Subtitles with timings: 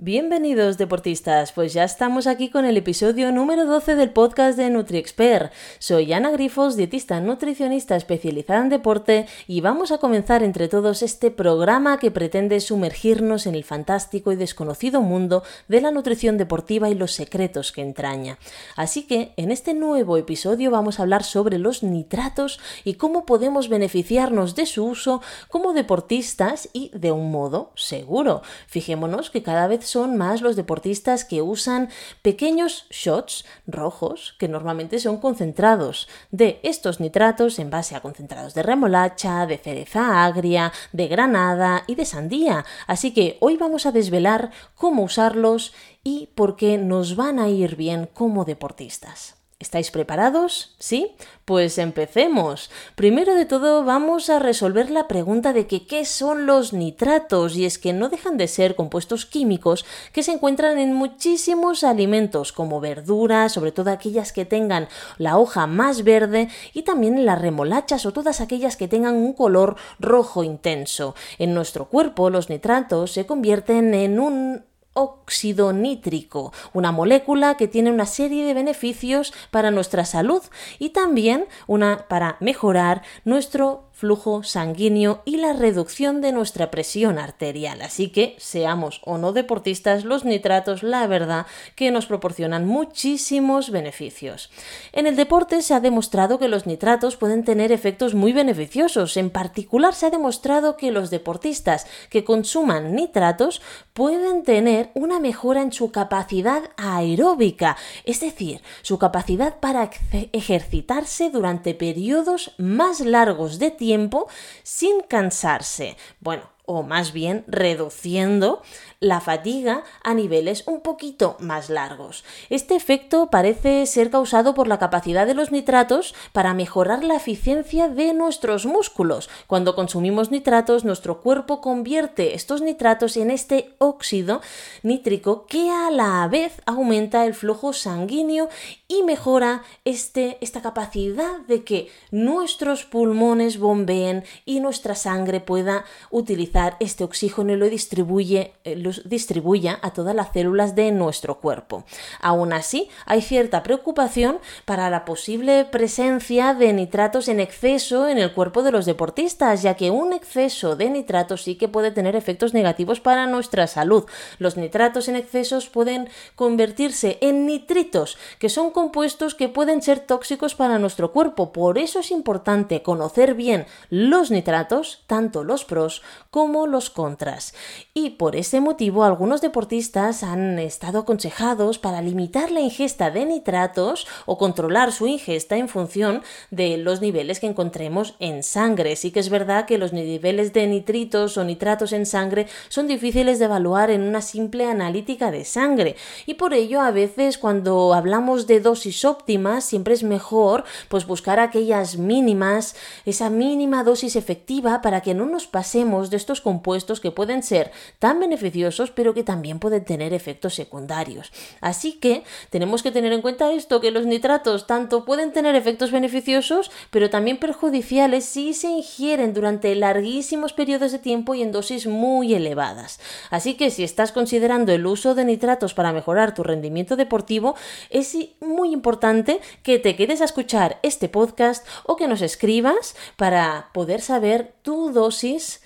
[0.00, 5.52] Bienvenidos deportistas, pues ya estamos aquí con el episodio número 12 del podcast de NutriExpert.
[5.80, 11.32] Soy Ana Grifos, dietista nutricionista especializada en deporte y vamos a comenzar entre todos este
[11.32, 16.94] programa que pretende sumergirnos en el fantástico y desconocido mundo de la nutrición deportiva y
[16.94, 18.38] los secretos que entraña.
[18.76, 23.68] Así que en este nuevo episodio vamos a hablar sobre los nitratos y cómo podemos
[23.68, 28.42] beneficiarnos de su uso como deportistas y de un modo seguro.
[28.68, 31.88] Fijémonos que cada vez son más los deportistas que usan
[32.22, 38.62] pequeños shots rojos que normalmente son concentrados de estos nitratos en base a concentrados de
[38.62, 42.64] remolacha, de cereza agria, de granada y de sandía.
[42.86, 45.72] Así que hoy vamos a desvelar cómo usarlos
[46.04, 49.37] y por qué nos van a ir bien como deportistas.
[49.60, 50.76] ¿Estáis preparados?
[50.78, 51.16] ¿Sí?
[51.44, 52.70] Pues empecemos.
[52.94, 57.64] Primero de todo vamos a resolver la pregunta de que qué son los nitratos y
[57.64, 62.78] es que no dejan de ser compuestos químicos que se encuentran en muchísimos alimentos como
[62.78, 68.12] verduras, sobre todo aquellas que tengan la hoja más verde y también las remolachas o
[68.12, 71.16] todas aquellas que tengan un color rojo intenso.
[71.40, 74.67] En nuestro cuerpo los nitratos se convierten en un
[74.98, 80.42] óxido nítrico, una molécula que tiene una serie de beneficios para nuestra salud
[80.78, 87.82] y también una para mejorar nuestro flujo sanguíneo y la reducción de nuestra presión arterial.
[87.82, 94.50] Así que, seamos o no deportistas, los nitratos, la verdad, que nos proporcionan muchísimos beneficios.
[94.92, 99.16] En el deporte se ha demostrado que los nitratos pueden tener efectos muy beneficiosos.
[99.16, 103.60] En particular, se ha demostrado que los deportistas que consuman nitratos
[103.94, 109.90] pueden tener una mejora en su capacidad aeróbica, es decir, su capacidad para
[110.32, 114.28] ejercitarse durante periodos más largos de tiempo tiempo
[114.62, 115.96] sin cansarse.
[116.20, 118.62] Bueno, o más bien reduciendo
[119.00, 122.24] la fatiga a niveles un poquito más largos.
[122.50, 127.88] Este efecto parece ser causado por la capacidad de los nitratos para mejorar la eficiencia
[127.88, 129.30] de nuestros músculos.
[129.46, 134.42] Cuando consumimos nitratos, nuestro cuerpo convierte estos nitratos en este óxido
[134.82, 138.48] nítrico que a la vez aumenta el flujo sanguíneo
[138.88, 146.57] y mejora este, esta capacidad de que nuestros pulmones bombeen y nuestra sangre pueda utilizar
[146.80, 151.84] este oxígeno y lo distribuye, eh, distribuya a todas las células de nuestro cuerpo.
[152.20, 158.32] Aún así, hay cierta preocupación para la posible presencia de nitratos en exceso en el
[158.32, 162.54] cuerpo de los deportistas, ya que un exceso de nitratos sí que puede tener efectos
[162.54, 164.04] negativos para nuestra salud.
[164.38, 170.54] Los nitratos en excesos pueden convertirse en nitritos, que son compuestos que pueden ser tóxicos
[170.54, 171.52] para nuestro cuerpo.
[171.52, 177.54] Por eso es importante conocer bien los nitratos, tanto los pros como los contras.
[177.94, 184.06] Y por ese motivo, algunos deportistas han estado aconsejados para limitar la ingesta de nitratos
[184.26, 188.96] o controlar su ingesta en función de los niveles que encontremos en sangre.
[188.96, 193.38] Sí que es verdad que los niveles de nitritos o nitratos en sangre son difíciles
[193.38, 198.46] de evaluar en una simple analítica de sangre y por ello a veces cuando hablamos
[198.46, 205.00] de dosis óptimas siempre es mejor pues buscar aquellas mínimas, esa mínima dosis efectiva para
[205.00, 209.58] que no nos pasemos de estos compuestos que pueden ser tan beneficiosos pero que también
[209.58, 211.32] pueden tener efectos secundarios.
[211.60, 215.90] Así que tenemos que tener en cuenta esto, que los nitratos tanto pueden tener efectos
[215.90, 221.86] beneficiosos, pero también perjudiciales si se ingieren durante larguísimos periodos de tiempo y en dosis
[221.86, 223.00] muy elevadas.
[223.30, 227.54] Así que si estás considerando el uso de nitratos para mejorar tu rendimiento deportivo,
[227.90, 233.70] es muy importante que te quedes a escuchar este podcast o que nos escribas para
[233.72, 235.60] poder saber tu dosis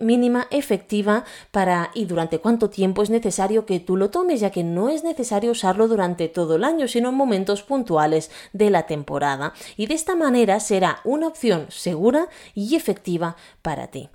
[0.00, 4.64] mínima efectiva para y durante cuánto tiempo es necesario que tú lo tomes, ya que
[4.64, 9.52] no es necesario usarlo durante todo el año, sino en momentos puntuales de la temporada.
[9.76, 14.08] Y de esta manera será una opción segura y efectiva para ti.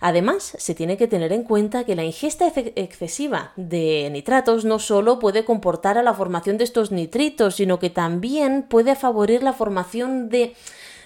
[0.00, 5.18] Además, se tiene que tener en cuenta que la ingesta excesiva de nitratos no solo
[5.18, 10.28] puede comportar a la formación de estos nitritos, sino que también puede favorir la formación
[10.28, 10.54] de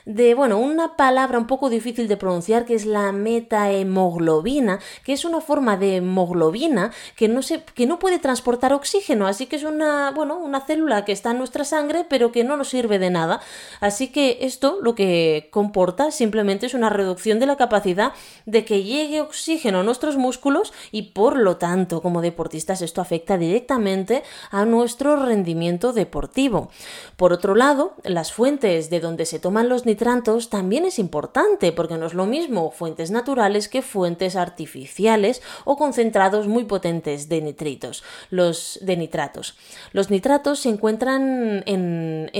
[0.04, 5.24] de, bueno, una palabra un poco difícil de pronunciar que es la metahemoglobina, que es
[5.24, 9.64] una forma de hemoglobina que no, se, que no puede transportar oxígeno, así que es
[9.64, 13.10] una, bueno, una célula que está en nuestra sangre pero que no nos sirve de
[13.10, 13.40] nada.
[13.80, 18.12] Así que esto lo que comporta simplemente es una reducción de la capacidad
[18.46, 23.38] de que llegue oxígeno a nuestros músculos y por lo tanto como deportistas esto afecta
[23.38, 26.70] directamente a nuestro rendimiento deportivo.
[27.16, 31.98] Por otro lado, las fuentes de donde se toman los nitratos también es importante porque
[31.98, 38.04] no es lo mismo fuentes naturales que fuentes artificiales o concentrados muy potentes de nitritos,
[38.30, 39.56] los de nitratos.
[39.92, 42.30] Los nitratos se encuentran en,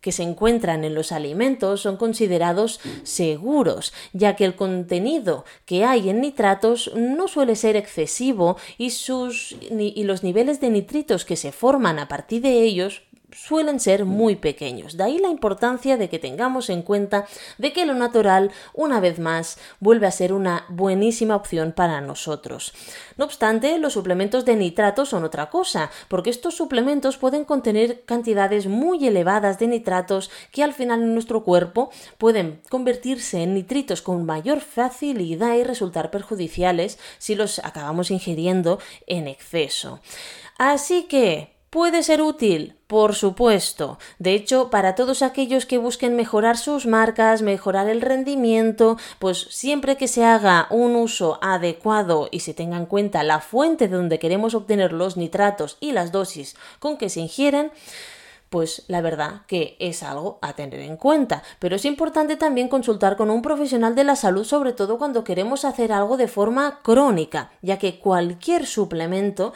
[0.00, 6.10] que se encuentran en los alimentos son considerados seguros, ya que el contenido que hay
[6.10, 11.52] en nitratos no suele ser excesivo y, sus, y los niveles de nitritos que se
[11.52, 14.96] forman a partir de ellos suelen ser muy pequeños.
[14.96, 17.26] De ahí la importancia de que tengamos en cuenta
[17.58, 22.72] de que lo natural, una vez más, vuelve a ser una buenísima opción para nosotros.
[23.16, 28.66] No obstante, los suplementos de nitratos son otra cosa, porque estos suplementos pueden contener cantidades
[28.66, 34.24] muy elevadas de nitratos que al final en nuestro cuerpo pueden convertirse en nitritos con
[34.24, 40.00] mayor facilidad y resultar perjudiciales si los acabamos ingiriendo en exceso.
[40.58, 42.74] Así que, ¿Puede ser útil?
[42.86, 43.98] Por supuesto.
[44.18, 49.98] De hecho, para todos aquellos que busquen mejorar sus marcas, mejorar el rendimiento, pues siempre
[49.98, 54.18] que se haga un uso adecuado y se tenga en cuenta la fuente de donde
[54.18, 57.70] queremos obtener los nitratos y las dosis con que se ingieren,
[58.48, 61.42] pues la verdad que es algo a tener en cuenta.
[61.58, 65.66] Pero es importante también consultar con un profesional de la salud, sobre todo cuando queremos
[65.66, 69.52] hacer algo de forma crónica, ya que cualquier suplemento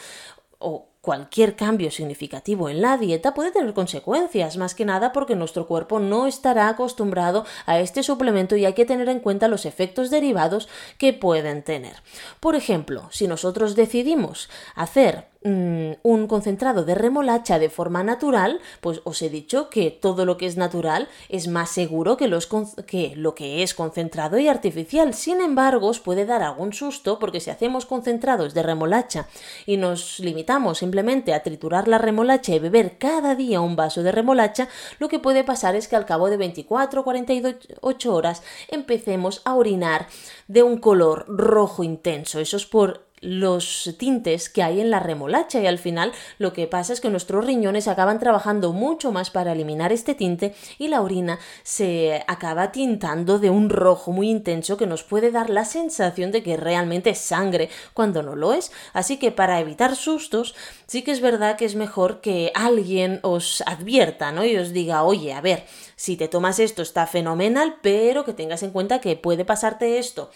[0.59, 5.67] o Cualquier cambio significativo en la dieta puede tener consecuencias, más que nada porque nuestro
[5.67, 10.11] cuerpo no estará acostumbrado a este suplemento y hay que tener en cuenta los efectos
[10.11, 10.69] derivados
[10.99, 12.03] que pueden tener.
[12.39, 19.01] Por ejemplo, si nosotros decidimos hacer Mm, un concentrado de remolacha de forma natural, pues
[19.05, 22.47] os he dicho que todo lo que es natural es más seguro que, los
[22.87, 25.15] que lo que es concentrado y artificial.
[25.15, 29.29] Sin embargo, os puede dar algún susto porque si hacemos concentrados de remolacha
[29.65, 34.13] y nos limitamos simplemente a triturar la remolacha y beber cada día un vaso de
[34.13, 39.41] remolacha, lo que puede pasar es que al cabo de 24 o 48 horas empecemos
[39.47, 40.07] a orinar
[40.49, 42.41] de un color rojo intenso.
[42.41, 46.67] Eso es por los tintes que hay en la remolacha y al final lo que
[46.67, 51.03] pasa es que nuestros riñones acaban trabajando mucho más para eliminar este tinte y la
[51.03, 56.33] orina se acaba tintando de un rojo muy intenso que nos puede dar la sensación
[56.33, 58.73] de que realmente es sangre cuando no lo es.
[58.95, 60.55] Así que para evitar sustos
[60.87, 64.45] sí que es verdad que es mejor que alguien os advierta, ¿no?
[64.45, 65.65] Y os diga, oye, a ver,
[65.97, 70.31] si te tomas esto está fenomenal, pero que tengas en cuenta que puede pasarte esto.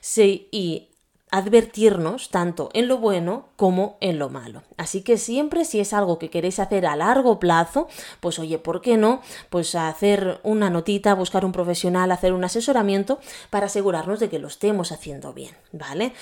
[0.00, 0.90] Sí, y
[1.36, 4.62] advertirnos tanto en lo bueno como en lo malo.
[4.76, 7.88] Así que siempre si es algo que queréis hacer a largo plazo,
[8.20, 9.20] pues oye, ¿por qué no?
[9.50, 13.18] Pues hacer una notita, buscar un profesional, hacer un asesoramiento
[13.50, 16.12] para asegurarnos de que lo estemos haciendo bien, ¿vale?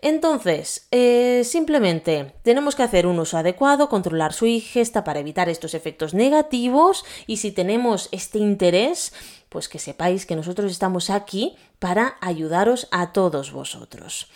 [0.00, 5.74] Entonces, eh, simplemente tenemos que hacer un uso adecuado, controlar su ingesta para evitar estos
[5.74, 9.12] efectos negativos y si tenemos este interés,
[9.48, 14.28] pues que sepáis que nosotros estamos aquí para ayudaros a todos vosotros.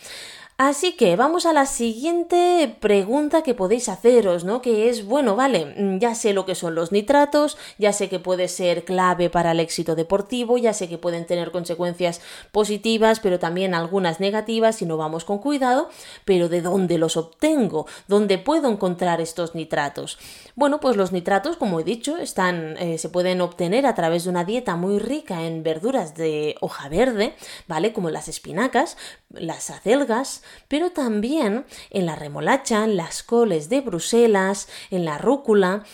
[0.65, 4.63] Así que vamos a la siguiente pregunta que podéis haceros, ¿no?
[4.63, 8.21] Que es, bueno, vale, mm, ya sé lo que son los nitratos, ya sé que
[8.21, 12.21] puede ser clave para el éxito deportivo, ya sé que pueden tener consecuencias
[12.53, 15.89] positivas, pero también algunas negativas si no vamos con cuidado,
[16.25, 17.89] pero ¿de dónde los obtengo?
[18.07, 20.17] ¿Dónde puedo encontrar estos nitratos?
[20.55, 24.31] Bueno, pues los nitratos, como he dicho, están, eh, se pueden obtener a través de
[24.31, 27.35] una dieta muy rica en verduras de hoja verde,
[27.67, 27.93] ¿vale?
[27.93, 28.97] Como las espinacas,
[29.31, 35.85] las acelgas, pero también en la remolacha, en las coles de Bruselas, en la rúcula,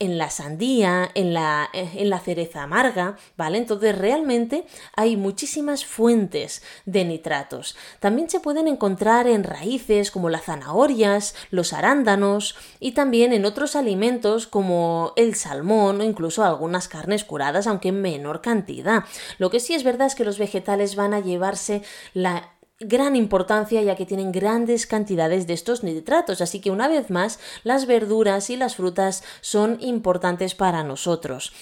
[0.00, 3.58] en la sandía, en la, en la, cereza amarga, ¿vale?
[3.58, 7.76] Entonces realmente hay muchísimas fuentes de nitratos.
[8.00, 13.76] También se pueden encontrar en raíces como las zanahorias, los arándanos y también en otros
[13.76, 19.04] alimentos como el salmón o incluso algunas carnes curadas, aunque en menor cantidad.
[19.38, 21.82] Lo que sí es verdad es que los vegetales van a llevarse
[22.14, 22.53] la
[22.86, 27.38] gran importancia ya que tienen grandes cantidades de estos nitratos, así que una vez más
[27.62, 31.52] las verduras y las frutas son importantes para nosotros.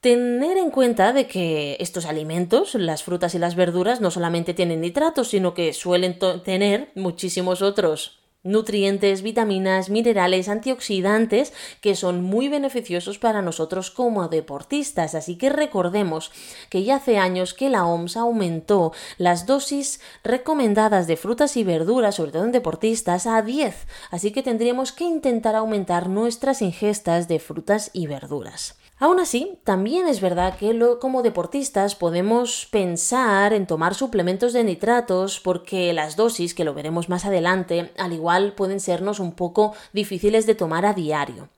[0.00, 4.80] Tener en cuenta de que estos alimentos, las frutas y las verduras, no solamente tienen
[4.80, 13.18] nitratos, sino que suelen tener muchísimos otros nutrientes, vitaminas, minerales, antioxidantes que son muy beneficiosos
[13.18, 15.14] para nosotros como deportistas.
[15.14, 16.32] Así que recordemos
[16.70, 22.14] que ya hace años que la OMS aumentó las dosis recomendadas de frutas y verduras,
[22.16, 23.86] sobre todo en deportistas, a 10.
[24.10, 28.79] Así que tendríamos que intentar aumentar nuestras ingestas de frutas y verduras.
[29.02, 35.40] Aún así, también es verdad que como deportistas podemos pensar en tomar suplementos de nitratos
[35.40, 40.44] porque las dosis, que lo veremos más adelante, al igual pueden sernos un poco difíciles
[40.44, 41.48] de tomar a diario.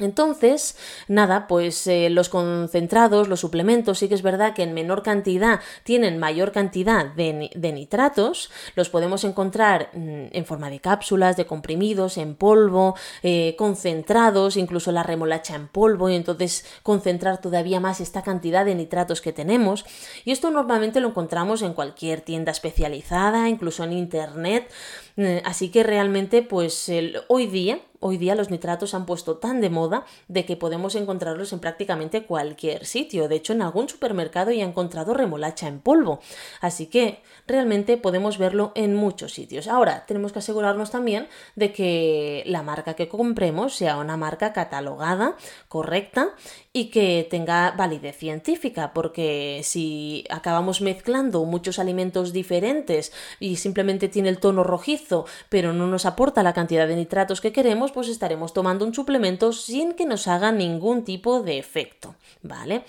[0.00, 5.04] Entonces, nada, pues eh, los concentrados, los suplementos, sí que es verdad que en menor
[5.04, 11.46] cantidad tienen mayor cantidad de, nitratos, los podemos encontrar mm, en forma de cápsulas, de
[11.46, 18.00] comprimidos, en polvo, eh, concentrados, incluso la remolacha en polvo, y entonces concentrar todavía más
[18.00, 19.84] esta cantidad de nitratos que tenemos.
[20.24, 24.68] Y esto normalmente lo encontramos en cualquier tienda especializada, incluso en internet.
[25.16, 26.90] Eh, así que realmente, pues
[27.28, 31.54] hoy día hoy día los nitratos han puesto tan de moda de que podemos encontrarlos
[31.54, 33.28] en prácticamente cualquier sitio.
[33.28, 36.20] De hecho, en algún supermercado ya he encontrado remolacha en polvo.
[36.60, 39.68] Así que realmente podemos verlo en muchos sitios.
[39.68, 45.38] Ahora, tenemos que asegurarnos también de que la marca que compremos sea una marca catalogada,
[45.68, 46.34] correcta
[46.74, 54.28] y que tenga validez científica, porque si acabamos mezclando muchos alimentos diferentes y simplemente tiene
[54.28, 58.52] el tono rojizo, pero no nos aporta la cantidad de nitratos que queremos, pues estaremos
[58.52, 62.84] tomando un suplemento sin que nos haga ningún tipo de efecto, ¿vale?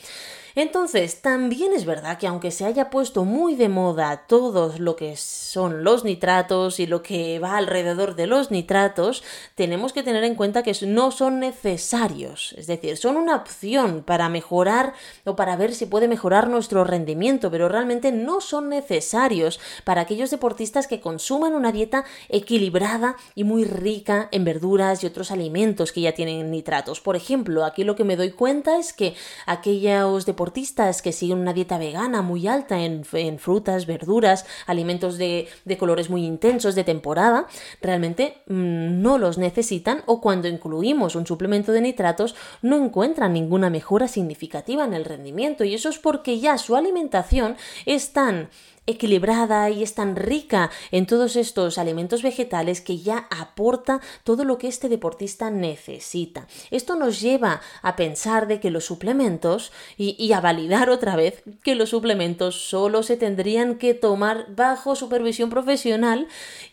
[0.55, 5.17] Entonces, también es verdad que aunque se haya puesto muy de moda todo lo que
[5.17, 9.21] son los nitratos y lo que va alrededor de los nitratos,
[9.55, 12.55] tenemos que tener en cuenta que no son necesarios.
[12.57, 14.93] Es decir, son una opción para mejorar
[15.25, 20.31] o para ver si puede mejorar nuestro rendimiento, pero realmente no son necesarios para aquellos
[20.31, 25.99] deportistas que consuman una dieta equilibrada y muy rica en verduras y otros alimentos que
[25.99, 27.01] ya tienen nitratos.
[27.01, 31.53] Por ejemplo, aquí lo que me doy cuenta es que aquellos deportistas que siguen una
[31.53, 33.03] dieta vegana muy alta en,
[33.39, 35.47] frutas, verduras, alimentos de,
[35.79, 37.47] colores muy intensos de temporada,
[37.81, 43.69] realmente mm, no los necesitan o cuando incluimos un suplemento de nitratos no encuentran ninguna
[43.69, 45.63] mejora significativa en el rendimiento.
[45.63, 48.49] Y eso es porque ya su alimentación es tan
[48.87, 54.57] equilibrada y es tan rica en todos estos alimentos vegetales que ya aporta todo lo
[54.57, 56.47] que este deportista necesita.
[56.71, 61.75] Esto nos lleva a pensar de que los suplementos y, a validar otra vez que
[61.75, 66.27] los suplementos solo se tendrían que tomar bajo supervisión profesional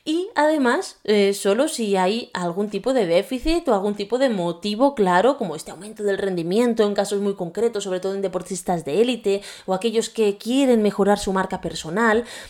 [0.05, 4.95] y además eh, solo si hay algún tipo de déficit o algún tipo de motivo
[4.95, 9.01] claro como este aumento del rendimiento en casos muy concretos, sobre todo en deportistas de
[9.01, 12.02] élite o aquellos que quieren mejorar su marca personal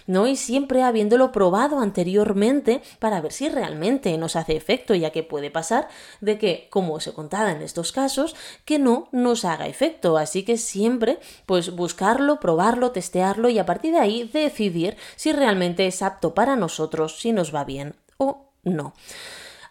[0.07, 0.27] ¿no?
[0.27, 5.51] Y siempre habiéndolo probado anteriormente para ver si realmente nos hace efecto, ya que puede
[5.51, 5.89] pasar
[6.21, 10.17] de que, como os he contado en estos casos, que no nos haga efecto.
[10.17, 15.87] Así que siempre, pues buscarlo, probarlo, testearlo y a partir de ahí decidir si realmente
[15.87, 18.95] es apto para nosotros, si nos va bien o no.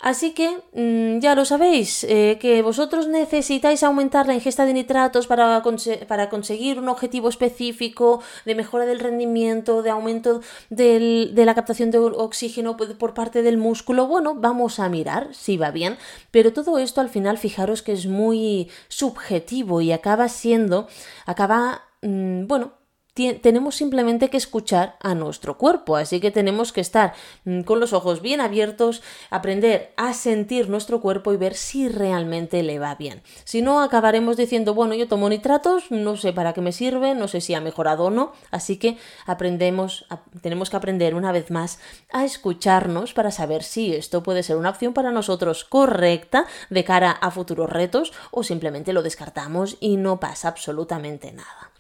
[0.02, 5.28] Así que mm, ya lo sabéis, eh, que vosotros necesitáis aumentar la ingesta de nitratos
[5.28, 5.62] para,
[6.08, 12.00] para, conseguir un objetivo específico de mejora del rendimiento, de aumento de la captación de
[12.00, 14.08] oxígeno por parte del músculo.
[14.08, 15.98] Bueno, vamos a mirar si va bien,
[16.32, 20.88] pero todo esto al final fijaros que es muy subjetivo y acaba siendo,
[21.28, 22.81] acaba, mm, bueno,
[23.14, 27.14] tenemos simplemente que escuchar a nuestro cuerpo, así que tenemos que estar
[27.44, 32.64] mm, con los ojos bien abiertos, aprender a sentir nuestro cuerpo y ver si realmente
[32.64, 33.22] le va bien.
[33.44, 37.28] Si no, acabaremos diciendo, bueno, yo tomo nitratos, no sé para qué me sirve, no
[37.28, 40.06] sé si ha mejorado o no, así que aprendemos,
[40.42, 41.80] tenemos que aprender una vez más
[42.14, 47.12] a escucharnos para saber si esto puede ser una opción para nosotros correcta de cara
[47.12, 51.71] a futuros retos o simplemente lo descartamos y no pasa absolutamente nada.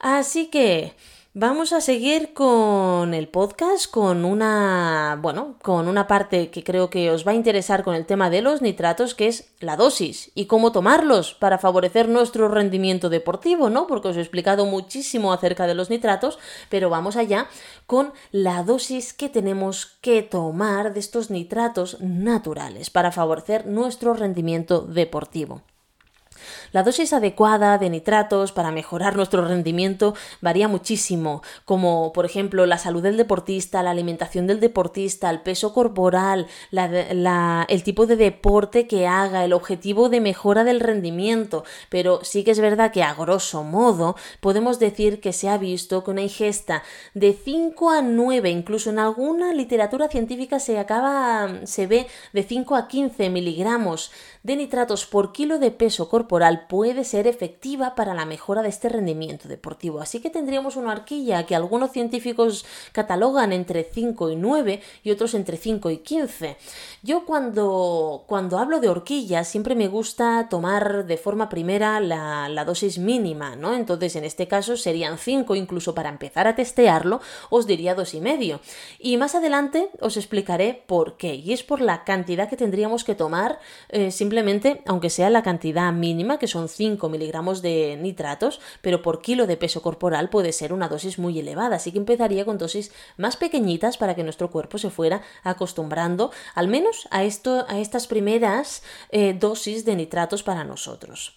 [0.00, 0.94] Así que
[1.34, 7.10] vamos a seguir con el podcast, con una, bueno, con una parte que creo que
[7.10, 10.46] os va a interesar con el tema de los nitratos, que es la dosis y
[10.46, 13.86] cómo tomarlos para favorecer nuestro rendimiento deportivo, ¿no?
[13.86, 16.38] Porque os he explicado muchísimo acerca de los nitratos,
[16.70, 17.48] pero vamos allá
[17.86, 24.80] con la dosis que tenemos que tomar de estos nitratos naturales para favorecer nuestro rendimiento
[24.80, 25.62] deportivo.
[26.72, 32.78] La dosis adecuada de nitratos para mejorar nuestro rendimiento varía muchísimo, como por ejemplo la
[32.78, 39.06] salud del deportista, la alimentación del deportista, el peso corporal, el tipo de deporte que
[39.06, 43.64] haga, el objetivo de mejora del rendimiento, pero sí que es verdad que a grosso
[43.64, 46.82] modo podemos decir que se ha visto que una ingesta
[47.14, 52.76] de 5 a 9, incluso en alguna literatura científica se acaba, se ve de 5
[52.76, 54.10] a 15 miligramos
[54.42, 56.27] de nitratos por kilo de peso corporal
[56.68, 60.00] puede ser efectiva para la mejora de este rendimiento deportivo.
[60.00, 65.34] Así que tendríamos una horquilla que algunos científicos catalogan entre 5 y 9 y otros
[65.34, 66.56] entre 5 y 15.
[67.02, 72.64] Yo cuando, cuando hablo de horquilla siempre me gusta tomar de forma primera la, la
[72.64, 73.74] dosis mínima, ¿no?
[73.74, 77.20] Entonces en este caso serían 5 incluso para empezar a testearlo
[77.50, 78.60] os diría dos y medio.
[78.98, 81.34] Y más adelante os explicaré por qué.
[81.34, 83.58] Y es por la cantidad que tendríamos que tomar
[83.88, 89.22] eh, simplemente, aunque sea la cantidad mínima, que son 5 miligramos de nitratos, pero por
[89.22, 91.76] kilo de peso corporal puede ser una dosis muy elevada.
[91.76, 96.68] Así que empezaría con dosis más pequeñitas para que nuestro cuerpo se fuera acostumbrando al
[96.68, 101.34] menos a, esto, a estas primeras eh, dosis de nitratos para nosotros.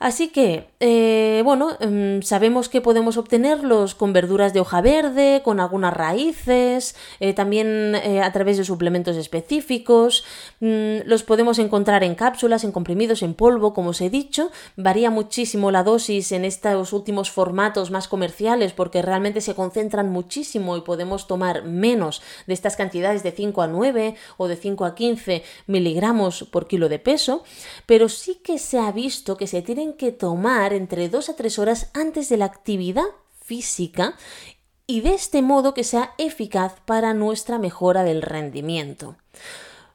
[0.00, 5.60] Así que, eh, bueno, em, sabemos que podemos obtenerlos con verduras de hoja verde, con
[5.60, 10.24] algunas raíces, eh, también eh, a través de suplementos específicos.
[10.58, 14.50] Mm, los podemos encontrar en cápsulas, en comprimidos, en polvo, como os he dicho.
[14.76, 20.76] Varía muchísimo la dosis en estos últimos formatos más comerciales porque realmente se concentran muchísimo
[20.76, 24.94] y podemos tomar menos de estas cantidades de 5 a 9 o de 5 a
[24.96, 27.44] 15 miligramos por kilo de peso.
[27.86, 31.58] Pero sí que se ha visto que se tiene que tomar entre 2 a 3
[31.58, 33.04] horas antes de la actividad
[33.44, 34.16] física
[34.86, 39.16] y de este modo que sea eficaz para nuestra mejora del rendimiento.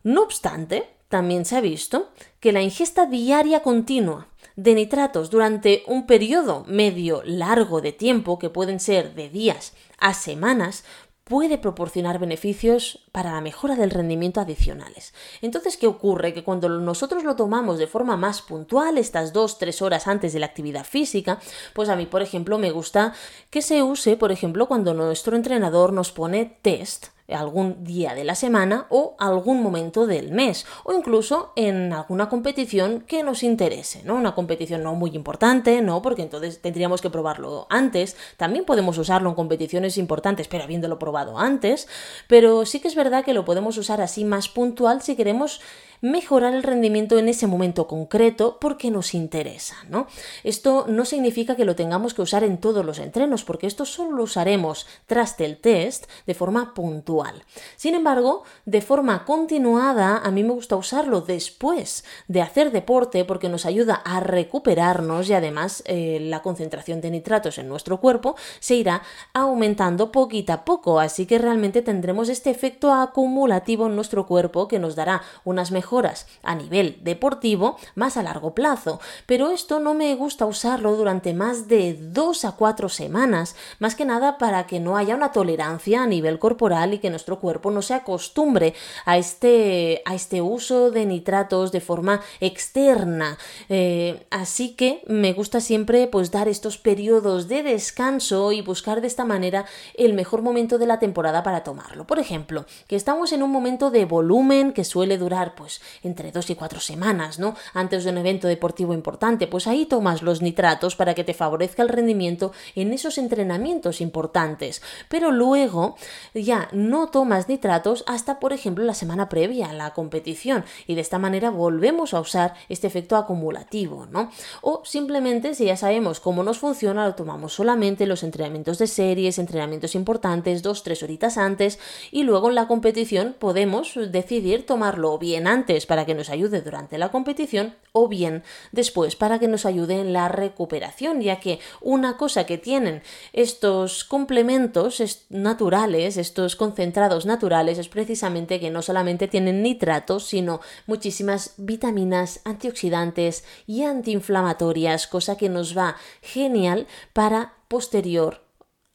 [0.03, 6.05] No obstante, también se ha visto que la ingesta diaria continua de nitratos durante un
[6.05, 10.83] periodo medio largo de tiempo, que pueden ser de días a semanas,
[11.29, 15.13] puede proporcionar beneficios para la mejora del rendimiento adicionales.
[15.41, 16.33] Entonces, ¿qué ocurre?
[16.33, 20.39] Que cuando nosotros lo tomamos de forma más puntual, estas dos, tres horas antes de
[20.39, 21.39] la actividad física,
[21.73, 23.13] pues a mí, por ejemplo, me gusta
[23.51, 28.35] que se use, por ejemplo, cuando nuestro entrenador nos pone test algún día de la
[28.35, 34.15] semana o algún momento del mes o incluso en alguna competición que nos interese, ¿no?
[34.15, 38.15] Una competición no muy importante, no, porque entonces tendríamos que probarlo antes.
[38.37, 41.87] También podemos usarlo en competiciones importantes, pero habiéndolo probado antes,
[42.27, 45.61] pero sí que es verdad que lo podemos usar así más puntual si queremos
[46.01, 50.07] mejorar el rendimiento en ese momento concreto porque nos interesa, ¿no?
[50.43, 54.17] Esto no significa que lo tengamos que usar en todos los entrenos, porque esto solo
[54.17, 57.43] lo usaremos tras el test de forma puntual.
[57.75, 63.49] Sin embargo, de forma continuada, a mí me gusta usarlo después de hacer deporte porque
[63.49, 68.75] nos ayuda a recuperarnos y además eh, la concentración de nitratos en nuestro cuerpo se
[68.75, 69.01] irá
[69.33, 74.79] aumentando poquito a poco, así que realmente tendremos este efecto acumulativo en nuestro cuerpo que
[74.79, 80.13] nos dará unas mejores a nivel deportivo más a largo plazo, pero esto no me
[80.13, 84.97] gusta usarlo durante más de dos a cuatro semanas, más que nada para que no
[84.97, 90.03] haya una tolerancia a nivel corporal y que nuestro cuerpo no se acostumbre a este,
[90.05, 93.39] a este uso de nitratos de forma externa.
[93.67, 99.07] Eh, así que me gusta siempre pues dar estos periodos de descanso y buscar de
[99.07, 102.05] esta manera el mejor momento de la temporada para tomarlo.
[102.05, 106.49] Por ejemplo, que estamos en un momento de volumen que suele durar pues entre dos
[106.49, 107.55] y cuatro semanas, ¿no?
[107.73, 111.83] Antes de un evento deportivo importante, pues ahí tomas los nitratos para que te favorezca
[111.83, 114.81] el rendimiento en esos entrenamientos importantes.
[115.07, 115.95] Pero luego
[116.33, 121.01] ya no tomas nitratos hasta, por ejemplo, la semana previa a la competición y de
[121.01, 124.31] esta manera volvemos a usar este efecto acumulativo, ¿no?
[124.61, 129.39] O simplemente si ya sabemos cómo nos funciona, lo tomamos solamente los entrenamientos de series,
[129.39, 131.79] entrenamientos importantes, dos, tres horitas antes
[132.11, 136.97] y luego en la competición podemos decidir tomarlo bien antes para que nos ayude durante
[136.97, 142.17] la competición o bien después para que nos ayude en la recuperación, ya que una
[142.17, 143.03] cosa que tienen
[143.33, 151.53] estos complementos naturales, estos concentrados naturales, es precisamente que no solamente tienen nitratos, sino muchísimas
[151.57, 158.41] vitaminas, antioxidantes y antiinflamatorias, cosa que nos va genial para posterior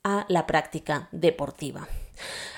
[0.03, 1.87] a la práctica deportiva.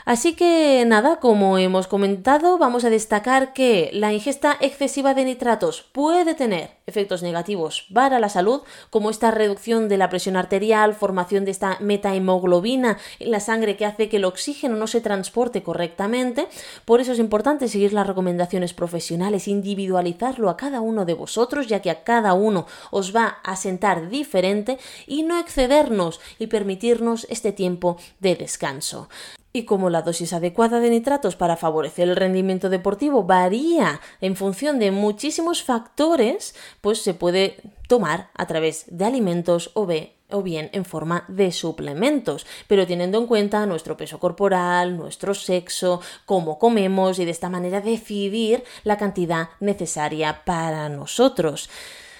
[0.06, 5.82] Así que nada, como hemos comentado, vamos a destacar que la ingesta excesiva de nitratos
[5.90, 11.44] puede tener efectos negativos para la salud, como esta reducción de la presión arterial, formación
[11.44, 16.46] de esta metahemoglobina en la sangre que hace que el oxígeno no se transporte correctamente.
[16.84, 21.82] Por eso es importante seguir las recomendaciones profesionales, individualizarlo a cada uno de vosotros, ya
[21.82, 27.50] que a cada uno os va a sentar diferente y no excedernos y permitirnos este
[27.50, 29.08] tiempo de descanso
[29.56, 34.78] y como la dosis adecuada de nitratos para favorecer el rendimiento deportivo varía en función
[34.78, 37.56] de muchísimos factores, pues se puede
[37.88, 39.88] tomar a través de alimentos o,
[40.30, 46.00] o bien en forma de suplementos, pero teniendo en cuenta nuestro peso corporal, nuestro sexo,
[46.24, 51.68] cómo comemos y de esta manera decidir la cantidad necesaria para nosotros.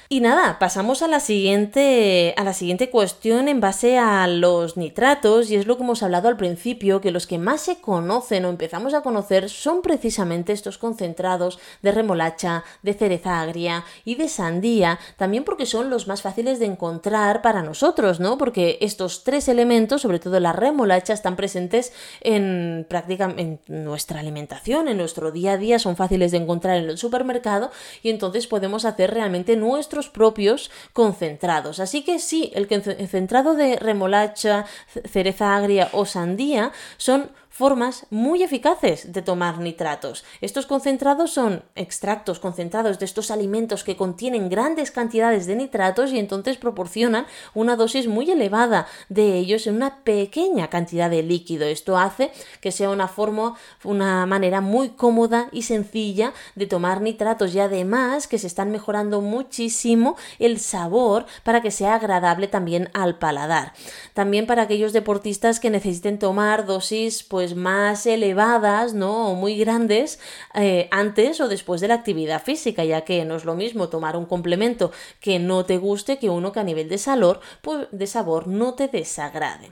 [0.09, 5.51] Y nada, pasamos a la siguiente a la siguiente cuestión en base a los nitratos
[5.51, 8.49] y es lo que hemos hablado al principio, que los que más se conocen o
[8.49, 15.01] empezamos a conocer son precisamente estos concentrados de remolacha, de cereza agria y de sandía,
[15.17, 18.39] también porque son los más fáciles de encontrar para nosotros, ¿no?
[18.39, 24.87] Porque estos tres elementos, sobre todo la remolacha, están presentes en prácticamente en nuestra alimentación,
[24.87, 27.73] en nuestro día a día, son fáciles de encontrar en el supermercado
[28.05, 29.57] y entonces podemos hacer realmente
[30.09, 31.81] propios concentrados.
[31.81, 34.67] Así que sí, el concentrado de remolacha,
[35.11, 40.25] cereza agria o sandía son formas muy eficaces de tomar nitratos.
[40.43, 46.19] Estos concentrados son extractos concentrados de estos alimentos que contienen grandes cantidades de nitratos y
[46.19, 51.65] entonces proporcionan una dosis muy elevada de ellos en una pequeña cantidad de líquido.
[51.65, 57.55] Esto hace que sea una forma, una manera muy cómoda y sencilla de tomar nitratos
[57.55, 63.19] y además que se están mejorando muchísimo el sabor para que sea agradable también al
[63.19, 63.73] paladar.
[64.13, 69.29] También para aquellos deportistas que necesiten tomar dosis pues pues, más elevadas, ¿no?
[69.31, 70.19] O muy grandes
[70.55, 74.17] eh, antes o después de la actividad física, ya que no es lo mismo tomar
[74.17, 76.99] un complemento que no te guste que uno que a nivel de
[77.63, 79.71] pues, de sabor no te desagrade.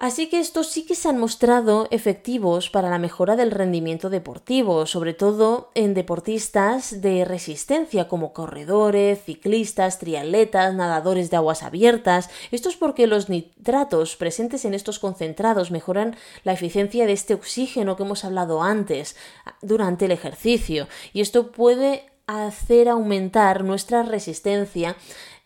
[0.00, 4.86] Así que estos sí que se han mostrado efectivos para la mejora del rendimiento deportivo,
[4.86, 12.30] sobre todo en deportistas de resistencia como corredores, ciclistas, triatletas, nadadores de aguas abiertas.
[12.50, 17.96] Esto es porque los nitratos presentes en estos concentrados mejoran la eficiencia de este oxígeno
[17.96, 19.16] que hemos hablado antes
[19.60, 24.96] durante el ejercicio y esto puede hacer aumentar nuestra resistencia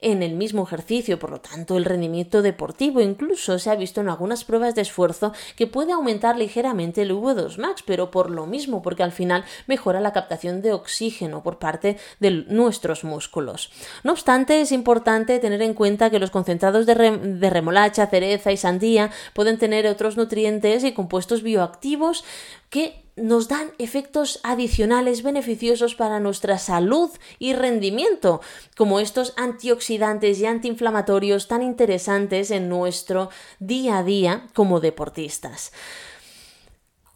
[0.05, 4.09] en el mismo ejercicio, por lo tanto el rendimiento deportivo incluso se ha visto en
[4.09, 8.83] algunas pruebas de esfuerzo que puede aumentar ligeramente el V2 max, pero por lo mismo,
[8.83, 13.71] porque al final mejora la captación de oxígeno por parte de nuestros músculos.
[14.03, 18.57] No obstante, es importante tener en cuenta que los concentrados de, de remolacha, cereza y
[18.57, 22.25] sandía pueden tener otros nutrientes y compuestos bioactivos
[22.69, 28.41] que nos dan efectos adicionales beneficiosos para nuestra salud y rendimiento,
[28.77, 35.73] como estos antioxidantes y antiinflamatorios tan interesantes en nuestro día a día como deportistas.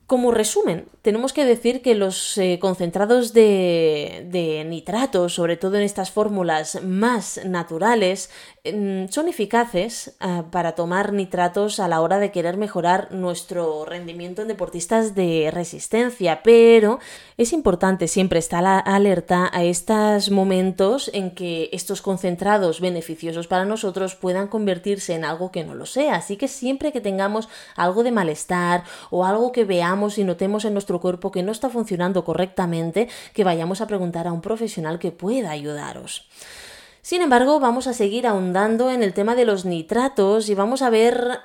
[0.09, 5.83] Como resumen, tenemos que decir que los eh, concentrados de, de, nitratos, sobre todo en
[5.83, 8.31] estas fórmulas más naturales,
[8.65, 14.41] em, son eficaces eh, para tomar nitratos a la hora de querer mejorar nuestro rendimiento
[14.41, 17.01] en deportistas de resistencia, pero
[17.37, 24.15] es importante siempre estar alerta a estos momentos en que estos concentrados beneficiosos para nosotros
[24.15, 26.15] puedan convertirse en algo que no lo sea.
[26.15, 30.73] Así que siempre que tengamos algo de malestar o algo que veamos y notemos en
[30.73, 35.11] nuestro cuerpo que no está funcionando correctamente, que vayamos a preguntar a un profesional que
[35.11, 36.29] pueda ayudaros.
[37.03, 40.91] Sin embargo, vamos a seguir ahondando en el tema de los nitratos y vamos a
[40.91, 41.41] ver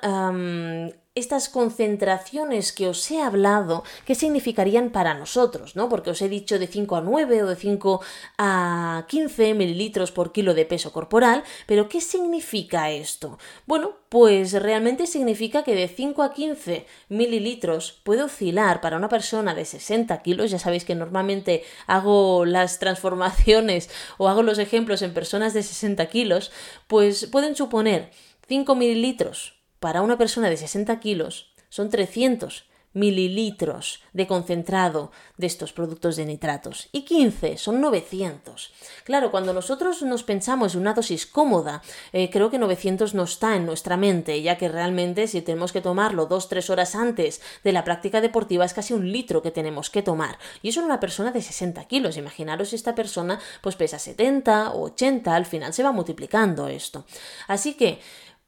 [1.16, 5.76] estas concentraciones que os he hablado, ¿qué significarían para nosotros?
[5.76, 5.88] ¿no?
[5.88, 8.00] Porque os he dicho de 5 a 9 o de 5
[8.36, 13.38] a 15 mililitros por kilo de peso corporal, pero ¿qué significa esto?
[13.64, 19.54] Bueno, pues realmente significa que de 5 a 15 mililitros puede oscilar para una persona
[19.54, 25.14] de 60 kilos, ya sabéis que normalmente hago las transformaciones o hago los ejemplos en
[25.14, 26.50] personas de 60 kilos,
[26.88, 28.10] pues pueden suponer
[28.48, 29.53] 5 mililitros
[29.84, 36.24] para una persona de 60 kilos son 300 mililitros de concentrado de estos productos de
[36.24, 38.72] nitratos y 15 son 900.
[39.04, 43.56] Claro, cuando nosotros nos pensamos en una dosis cómoda, eh, creo que 900 no está
[43.56, 47.84] en nuestra mente, ya que realmente si tenemos que tomarlo 2-3 horas antes de la
[47.84, 50.38] práctica deportiva es casi un litro que tenemos que tomar.
[50.62, 52.16] Y eso en una persona de 60 kilos.
[52.16, 57.04] Imaginaros si esta persona pues pesa 70 o 80, al final se va multiplicando esto.
[57.48, 57.98] Así que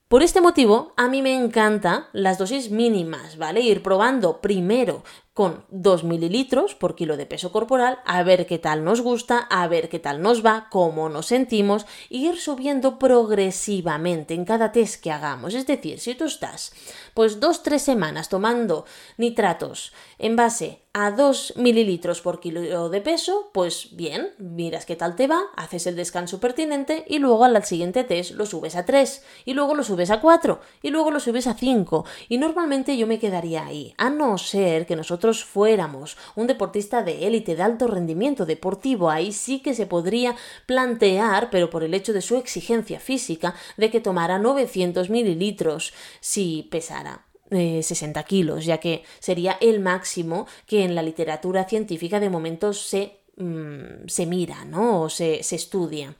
[0.09, 3.61] por este motivo, a mí me encanta las dosis mínimas, ¿vale?
[3.61, 5.03] Ir probando primero
[5.37, 9.69] con 2 mililitros por kilo de peso corporal, a ver qué tal nos gusta, a
[9.69, 15.03] ver qué tal nos va, cómo nos sentimos, e ir subiendo progresivamente en cada test
[15.03, 15.53] que hagamos.
[15.53, 16.73] Es decir, si tú estás
[17.13, 18.87] pues 2-3 semanas tomando
[19.19, 25.15] nitratos en base a 2 mililitros por kilo de peso, pues bien, miras qué tal
[25.15, 29.23] te va, haces el descanso pertinente y luego al siguiente test lo subes a 3
[29.45, 33.07] y luego lo subes a 4 y luego lo subes a 5 y normalmente yo
[33.07, 37.87] me quedaría ahí, a no ser que nosotros fuéramos un deportista de élite de alto
[37.87, 40.37] rendimiento deportivo, ahí sí que se podría
[40.67, 46.69] plantear, pero por el hecho de su exigencia física, de que tomara 900 mililitros si
[46.71, 52.73] pesara 60 kilos, ya que sería el máximo que en la literatura científica de momento
[52.73, 55.03] se, mm, se mira, ¿no?
[55.03, 56.15] O se, se estudia.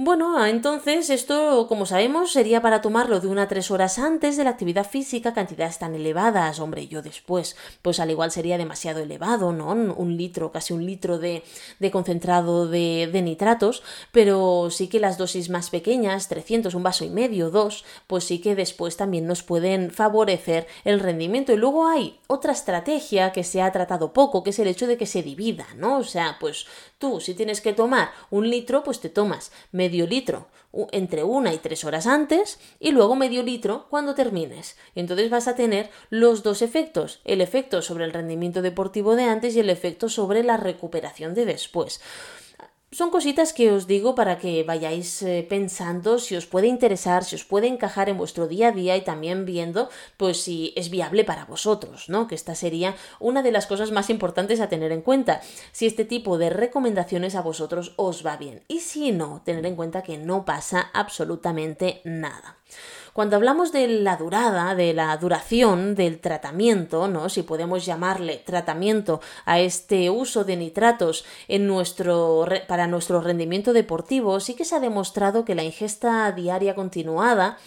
[0.00, 4.44] Bueno, entonces esto, como sabemos, sería para tomarlo de una a tres horas antes de
[4.44, 9.52] la actividad física, cantidades tan elevadas, hombre, yo después, pues al igual sería demasiado elevado,
[9.52, 9.72] ¿no?
[9.72, 11.42] Un litro, casi un litro de,
[11.90, 13.82] concentrado de, de, nitratos,
[14.12, 18.38] pero sí que las dosis más pequeñas, 300, un vaso y medio, dos, pues sí
[18.38, 21.52] que después también nos pueden favorecer el rendimiento.
[21.52, 24.96] Y luego hay otra estrategia que se ha tratado poco, que es el hecho de
[24.96, 25.98] que se divida, ¿no?
[25.98, 26.66] O sea, pues
[26.98, 30.48] tú, si tienes que tomar un litro, pues te tomas medio litro
[30.92, 34.76] entre una y tres horas antes y luego medio litro cuando termines.
[34.94, 39.56] Entonces vas a tener los dos efectos, el efecto sobre el rendimiento deportivo de antes
[39.56, 42.00] y el efecto sobre la recuperación de después.
[42.90, 47.36] Son cositas que os digo para que vayáis eh, pensando si os puede interesar, si
[47.36, 51.22] os puede encajar en vuestro día a día y también viendo pues si es viable
[51.22, 52.26] para vosotros, ¿no?
[52.26, 56.06] Que esta sería una de las cosas más importantes a tener en cuenta, si este
[56.06, 60.16] tipo de recomendaciones a vosotros os va bien y si no, tener en cuenta que
[60.16, 62.56] no pasa absolutamente nada.
[63.18, 67.28] Cuando hablamos de la durada, de la duración del tratamiento, ¿no?
[67.28, 71.24] Si podemos llamarle tratamiento a este uso de nitratos
[72.68, 77.58] para nuestro rendimiento deportivo, sí que se ha demostrado que la ingesta diaria continuada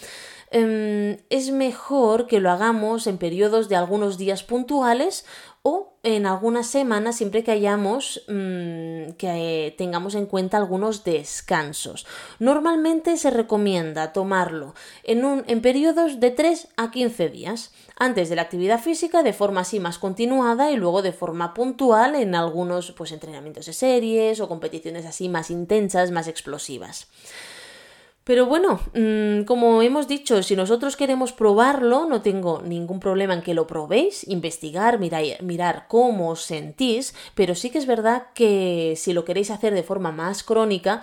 [0.52, 5.26] em, es mejor que lo hagamos en periodos de algunos días puntuales
[5.64, 12.08] o en algunas semanas siempre que hayamos mm, que eh, tengamos en cuenta algunos descansos.
[12.40, 18.36] Normalmente se recomienda tomarlo en, un, en periodos de 3 a 15 días, antes de
[18.36, 22.92] la actividad física de forma así más continuada y luego de forma puntual en algunos
[22.94, 27.08] pues entrenamientos de series o competiciones así más intensas, más explosivas.
[28.32, 33.42] Pero bueno, mm, como hemos dicho, si nosotros queremos probarlo, no tengo ningún problema en
[33.42, 38.94] que lo probéis, investigar, mirar, mirar cómo os sentís, pero sí que es verdad que
[38.96, 41.02] si lo queréis hacer de forma más crónica,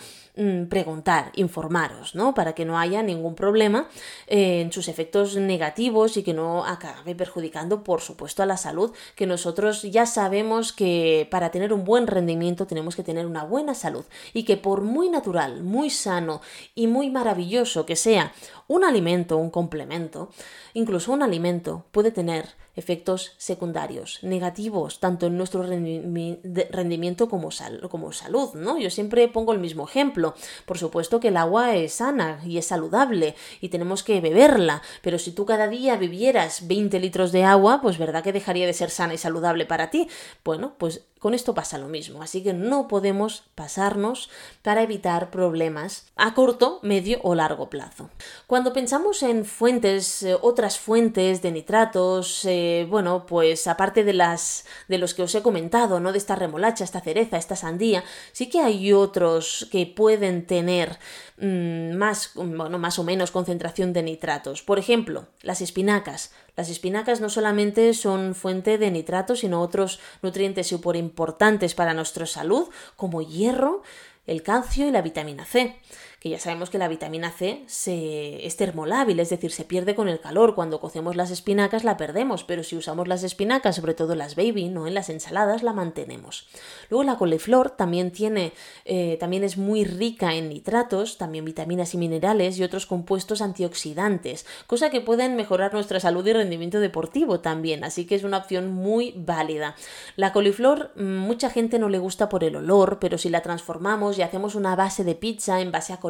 [0.68, 2.33] preguntar, informaros, ¿no?
[2.33, 3.88] Para que no haya ningún problema
[4.29, 8.92] eh, en sus efectos negativos y que no acabe perjudicando, por supuesto, a la salud,
[9.16, 13.74] que nosotros ya sabemos que para tener un buen rendimiento tenemos que tener una buena
[13.74, 16.40] salud y que por muy natural, muy sano
[16.74, 18.33] y muy maravilloso que sea
[18.69, 20.31] un alimento, un complemento,
[20.75, 27.49] incluso un alimento puede tener efectos secundarios negativos, tanto en nuestro rendimiento como,
[27.91, 28.79] como salud, ¿no?
[28.79, 30.35] Yo siempre pongo el mismo ejemplo.
[30.65, 35.19] Por supuesto que el agua es sana y es saludable y tenemos que beberla, pero
[35.19, 38.91] si tú cada día bebieras 20 litros de agua, pues verdad que dejaría de ser
[38.91, 40.09] sana y saludable para ti.
[40.45, 44.31] Bueno, pues con esto pasa lo mismo, así que no podemos pasarnos
[44.63, 48.11] para evitar problemas a corto, medio o largo plazo.
[48.47, 54.65] Cuando pensamos en fuentes, eh, otras fuentes de nitratos, eh, bueno, pues aparte de las
[54.89, 56.13] de los que os he comentado, ¿no?
[56.13, 60.99] De esta remolacha, esta cereza, esta sandía, sí que hay otros que pueden tener
[61.40, 64.62] mm, más, bueno, más o menos concentración de nitratos.
[64.62, 66.33] Por ejemplo, las espinacas.
[66.57, 72.27] Las espinacas no solamente son fuente de nitratos, sino otros nutrientes súper importantes para nuestra
[72.27, 73.83] salud, como hierro,
[74.27, 75.77] el calcio y la vitamina C
[76.21, 80.09] que ya sabemos que la vitamina C se, es termolábil, es decir, se pierde con
[80.09, 80.57] el calor.
[80.57, 84.69] Cuando cocemos las espinacas la perdemos, pero si usamos las espinacas, sobre todo las baby,
[84.69, 86.49] no en las ensaladas, la mantenemos.
[86.91, 88.53] Luego la coliflor también tiene,
[88.85, 94.45] eh, también es muy rica en nitratos, también vitaminas y minerales y otros compuestos antioxidantes,
[94.67, 98.73] cosa que pueden mejorar nuestra salud y rendimiento deportivo también, así que es una opción
[98.73, 99.77] muy válida.
[100.17, 104.19] La coliflor mm, mucha gente no le gusta por el olor, pero si la transformamos
[104.19, 106.08] y hacemos una base de pizza en base a coliflor,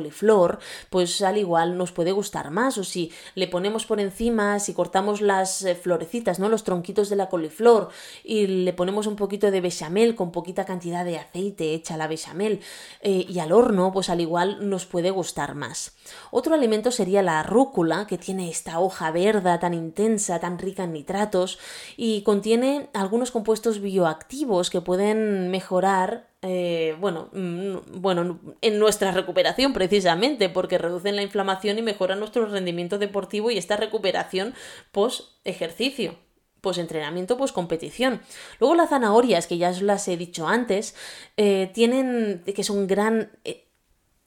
[0.90, 2.78] pues al igual nos puede gustar más.
[2.78, 6.48] O si le ponemos por encima, si cortamos las eh, florecitas, ¿no?
[6.48, 7.88] Los tronquitos de la coliflor
[8.22, 12.61] y le ponemos un poquito de bechamel con poquita cantidad de aceite hecha la bechamel
[13.00, 15.96] eh, y al horno, pues al igual nos puede gustar más.
[16.30, 20.92] Otro alimento sería la rúcula, que tiene esta hoja verde tan intensa, tan rica en
[20.92, 21.58] nitratos
[21.96, 29.72] y contiene algunos compuestos bioactivos que pueden mejorar eh, bueno, mm, bueno, en nuestra recuperación
[29.72, 34.55] precisamente, porque reducen la inflamación y mejoran nuestro rendimiento deportivo y esta recuperación
[34.92, 36.16] post ejercicio.
[36.61, 38.20] Pues entrenamiento, pues competición.
[38.59, 40.96] Luego las zanahorias, que ya os las he dicho antes,
[41.37, 43.67] eh, tienen, que son gran, eh,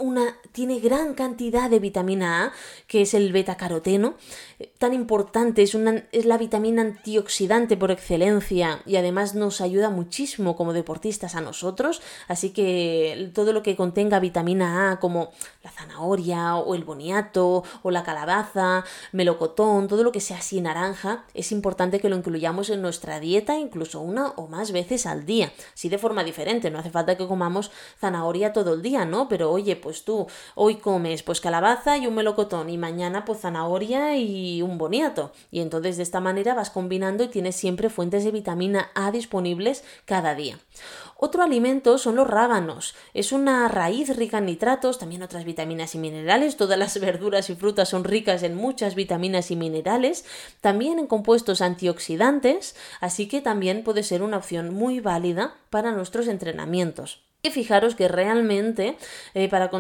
[0.01, 2.53] una, tiene gran cantidad de vitamina A,
[2.87, 4.15] que es el beta-caroteno,
[4.59, 9.89] eh, tan importante, es, una, es la vitamina antioxidante por excelencia y además nos ayuda
[9.89, 15.31] muchísimo como deportistas a nosotros, así que todo lo que contenga vitamina A como
[15.63, 21.25] la zanahoria o el boniato o la calabaza, melocotón, todo lo que sea así naranja,
[21.33, 25.51] es importante que lo incluyamos en nuestra dieta incluso una o más veces al día,
[25.73, 29.27] sí de forma diferente, no hace falta que comamos zanahoria todo el día, ¿no?
[29.27, 30.25] Pero oye, pues pues tú
[30.56, 35.34] hoy comes pues calabaza y un melocotón y mañana pues zanahoria y un boniato.
[35.51, 39.84] Y entonces de esta manera vas combinando y tienes siempre fuentes de vitamina A disponibles
[40.06, 40.58] cada día.
[41.17, 42.95] Otro alimento son los rábanos.
[43.13, 46.56] Es una raíz rica en nitratos, también otras vitaminas y minerales.
[46.56, 50.23] Todas las verduras y frutas son ricas en muchas vitaminas y minerales,
[50.62, 56.30] también en compuestos antioxidantes, así que también puede ser una opción muy válida para nuestros
[56.30, 57.31] entrenamientos.
[57.43, 58.97] Y fijaros que realmente
[59.34, 59.71] eh, para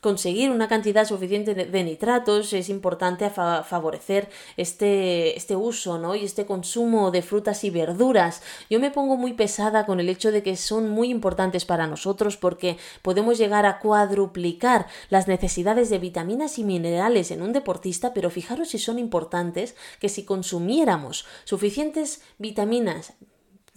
[0.00, 6.16] conseguir una cantidad suficiente de, nitratos es importante favorecer este, este uso ¿no?
[6.16, 8.42] y este consumo de frutas y verduras.
[8.68, 12.36] Yo me pongo muy pesada con el hecho de que son muy importantes para nosotros
[12.36, 18.28] porque podemos llegar a cuadruplicar las necesidades de vitaminas y minerales en un deportista, pero
[18.28, 23.12] fijaros si son importantes que si consumiéramos suficientes vitaminas,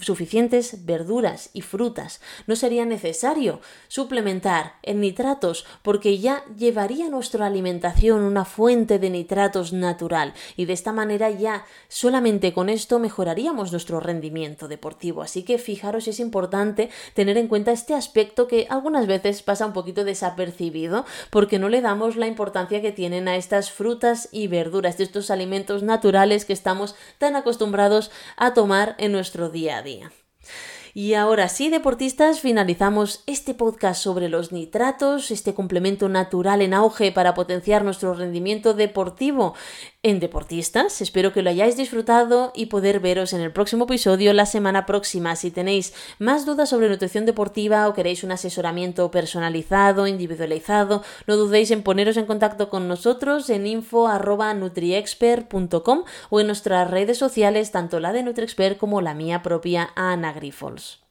[0.01, 2.21] suficientes verduras y frutas.
[2.47, 9.73] No sería necesario suplementar en nitratos porque ya llevaría nuestra alimentación una fuente de nitratos
[9.73, 15.21] natural y de esta manera ya solamente con esto mejoraríamos nuestro rendimiento deportivo.
[15.21, 19.73] Así que fijaros, es importante tener en cuenta este aspecto que algunas veces pasa un
[19.73, 24.97] poquito desapercibido porque no le damos la importancia que tienen a estas frutas y verduras,
[24.97, 29.81] de estos alimentos naturales que estamos tan acostumbrados a tomar en nuestro día a
[30.93, 37.13] Y ahora sí, deportistas, finalizamos este podcast sobre los nitratos, este complemento natural en auge
[37.13, 39.53] para potenciar nuestro rendimiento deportivo
[40.03, 41.01] en deportistas.
[41.01, 45.35] Espero que lo hayáis disfrutado y poder veros en el próximo episodio la semana próxima.
[45.35, 51.71] Si tenéis más dudas sobre nutrición deportiva o queréis un asesoramiento personalizado, individualizado, no dudéis
[51.71, 58.13] en poneros en contacto con nosotros en info.nutriexpert.com o en nuestras redes sociales, tanto la
[58.13, 61.01] de NutriExpert como la mía propia, Ana Grifols.